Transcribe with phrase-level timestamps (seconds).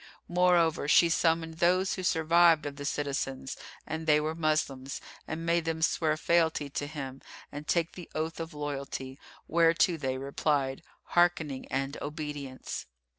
[0.27, 3.55] Moreover, she summoned those who survived of the citizens
[3.85, 8.39] (and they were Moslems), and made them swear fealty to him and take the oath
[8.39, 12.87] of loyalty, whereto they replied, "Hearkening and obedience!"